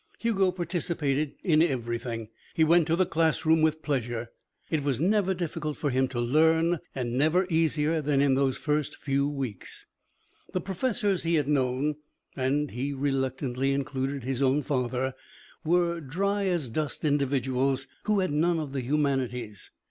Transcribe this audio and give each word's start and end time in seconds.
Hugo 0.17 0.51
participated 0.51 1.35
in 1.43 1.61
everything. 1.61 2.29
He 2.55 2.63
went 2.63 2.87
to 2.87 2.95
the 2.95 3.05
classroom 3.05 3.61
with 3.61 3.83
pleasure. 3.83 4.29
It 4.71 4.81
was 4.81 4.99
never 4.99 5.35
difficult 5.35 5.77
for 5.77 5.91
him 5.91 6.07
to 6.07 6.19
learn 6.19 6.79
and 6.95 7.19
never 7.19 7.45
easier 7.51 8.01
than 8.01 8.19
in 8.19 8.33
those 8.33 8.57
first 8.57 8.95
few 8.95 9.29
weeks. 9.29 9.85
The 10.53 10.59
professors 10.59 11.21
he 11.21 11.35
had 11.35 11.47
known 11.47 11.97
(and 12.35 12.71
he 12.71 12.93
reluctantly 12.93 13.73
included 13.73 14.23
his 14.23 14.41
own 14.41 14.63
father) 14.63 15.13
were 15.63 16.01
dry 16.01 16.47
as 16.47 16.71
dust 16.71 17.05
individuals 17.05 17.85
who 18.05 18.21
had 18.21 18.31
none 18.31 18.57
of 18.57 18.71
the 18.73 18.81
humanities. 18.81 19.69